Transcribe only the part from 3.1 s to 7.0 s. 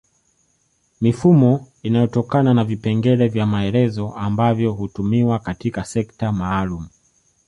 vya maelezo ambavyo hutumiwa katika sekta maalum